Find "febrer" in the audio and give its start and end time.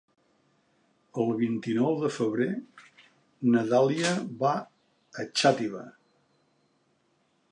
2.15-2.47